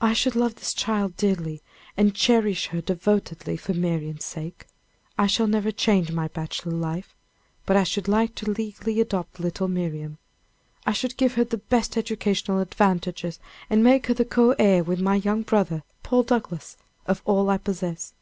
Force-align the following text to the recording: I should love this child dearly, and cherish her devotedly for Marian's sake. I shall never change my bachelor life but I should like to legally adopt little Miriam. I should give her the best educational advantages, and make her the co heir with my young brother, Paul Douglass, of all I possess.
I 0.00 0.12
should 0.12 0.36
love 0.36 0.54
this 0.54 0.72
child 0.72 1.16
dearly, 1.16 1.60
and 1.96 2.14
cherish 2.14 2.68
her 2.68 2.80
devotedly 2.80 3.56
for 3.56 3.74
Marian's 3.74 4.24
sake. 4.24 4.68
I 5.18 5.26
shall 5.26 5.48
never 5.48 5.72
change 5.72 6.12
my 6.12 6.28
bachelor 6.28 6.76
life 6.78 7.16
but 7.66 7.76
I 7.76 7.82
should 7.82 8.06
like 8.06 8.36
to 8.36 8.50
legally 8.52 9.00
adopt 9.00 9.40
little 9.40 9.66
Miriam. 9.66 10.18
I 10.86 10.92
should 10.92 11.16
give 11.16 11.34
her 11.34 11.42
the 11.44 11.58
best 11.58 11.96
educational 11.96 12.60
advantages, 12.60 13.40
and 13.68 13.82
make 13.82 14.06
her 14.06 14.14
the 14.14 14.24
co 14.24 14.52
heir 14.60 14.84
with 14.84 15.00
my 15.00 15.16
young 15.16 15.42
brother, 15.42 15.82
Paul 16.04 16.22
Douglass, 16.22 16.76
of 17.06 17.20
all 17.24 17.50
I 17.50 17.58
possess. 17.58 18.14